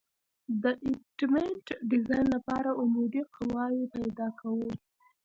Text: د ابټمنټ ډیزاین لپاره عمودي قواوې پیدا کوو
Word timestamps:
د 0.63 0.65
ابټمنټ 0.87 1.65
ډیزاین 1.89 2.25
لپاره 2.35 2.69
عمودي 2.81 3.21
قواوې 3.35 3.85
پیدا 3.95 4.27
کوو 4.39 4.69